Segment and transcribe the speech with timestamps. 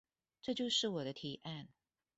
[0.41, 1.67] 這就是我的提案